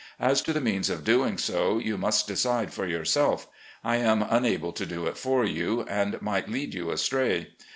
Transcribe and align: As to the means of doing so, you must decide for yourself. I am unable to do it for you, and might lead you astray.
As 0.19 0.41
to 0.41 0.51
the 0.51 0.59
means 0.61 0.89
of 0.89 1.03
doing 1.03 1.37
so, 1.37 1.77
you 1.77 1.95
must 1.95 2.25
decide 2.27 2.73
for 2.73 2.87
yourself. 2.87 3.45
I 3.83 3.97
am 3.97 4.23
unable 4.27 4.73
to 4.73 4.85
do 4.87 5.05
it 5.05 5.15
for 5.15 5.45
you, 5.45 5.83
and 5.87 6.19
might 6.23 6.49
lead 6.49 6.73
you 6.73 6.89
astray. 6.89 7.49